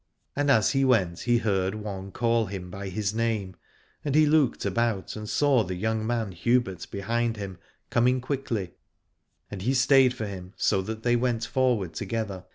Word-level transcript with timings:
And 0.35 0.49
as 0.49 0.71
he 0.71 0.83
went 0.83 1.19
he 1.19 1.37
heard 1.37 1.75
one 1.75 2.11
call 2.11 2.47
him 2.47 2.71
by 2.71 2.89
his 2.89 3.13
name, 3.13 3.55
and 4.03 4.15
he 4.15 4.25
looked 4.25 4.65
about 4.65 5.15
and 5.15 5.29
saw 5.29 5.63
the 5.63 5.75
young 5.75 6.07
man 6.07 6.31
Hubert 6.31 6.87
behind 6.89 7.37
him 7.37 7.59
coming 7.91 8.19
quickly, 8.19 8.71
and 9.51 9.61
he 9.61 9.75
stayed 9.75 10.15
for 10.15 10.25
him 10.25 10.53
so 10.57 10.81
that 10.81 11.03
they 11.03 11.15
went 11.15 11.45
forward 11.45 11.93
together. 11.93 12.45